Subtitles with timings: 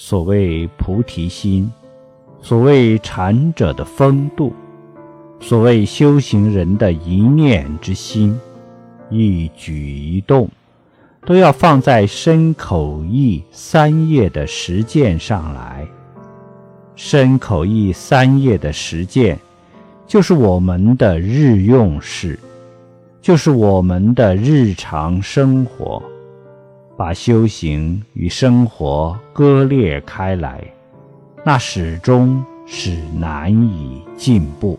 [0.00, 1.68] 所谓菩提心，
[2.40, 4.52] 所谓禅者的风度，
[5.40, 8.38] 所谓修行人的一念之心，
[9.10, 10.48] 一举一动，
[11.26, 15.84] 都要放在身口意三业的实践上来。
[16.94, 19.36] 身口意三业的实践，
[20.06, 22.38] 就是我们的日用事，
[23.20, 26.00] 就是我们的日常生活。
[26.98, 30.60] 把修行与生活割裂开来，
[31.44, 34.76] 那始终是难以进步。